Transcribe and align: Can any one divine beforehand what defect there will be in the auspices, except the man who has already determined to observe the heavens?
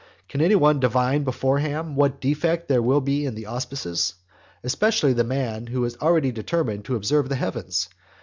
Can 0.27 0.41
any 0.41 0.55
one 0.55 0.79
divine 0.79 1.23
beforehand 1.23 1.95
what 1.95 2.19
defect 2.19 2.67
there 2.67 2.81
will 2.81 3.01
be 3.01 3.23
in 3.23 3.35
the 3.35 3.45
auspices, 3.45 4.15
except 4.63 4.99
the 4.99 5.23
man 5.23 5.67
who 5.67 5.83
has 5.83 5.95
already 5.97 6.31
determined 6.31 6.85
to 6.85 6.95
observe 6.95 7.29
the 7.29 7.35
heavens? 7.35 7.87